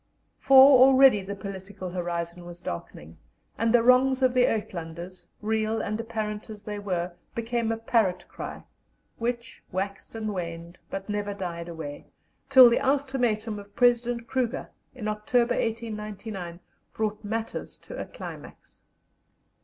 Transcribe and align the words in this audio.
For 0.39 0.79
already 0.81 1.21
the 1.21 1.35
political 1.35 1.91
horizon 1.91 2.43
was 2.43 2.59
darkening, 2.59 3.19
and 3.55 3.71
the 3.71 3.83
wrongs 3.83 4.23
of 4.23 4.33
the 4.33 4.45
"Uitlanders," 4.47 5.27
real 5.43 5.79
and 5.79 5.99
apparent 6.01 6.49
as 6.49 6.63
they 6.63 6.79
were, 6.79 7.11
became 7.35 7.71
a 7.71 7.77
parrot 7.77 8.27
cry, 8.27 8.63
which 9.19 9.61
waxed 9.71 10.15
and 10.15 10.33
waned, 10.33 10.79
but 10.89 11.07
never 11.07 11.35
died 11.35 11.67
away, 11.69 12.07
till 12.49 12.67
the 12.67 12.79
ultimatum 12.79 13.59
of 13.59 13.75
President 13.75 14.25
Kruger, 14.25 14.71
in 14.95 15.07
October, 15.07 15.53
1899, 15.53 16.59
brought 16.95 17.23
matters 17.23 17.77
to 17.77 17.95
a 17.95 18.05
climax. 18.05 18.81